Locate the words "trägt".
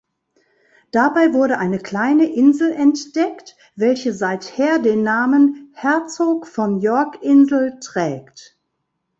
7.81-8.57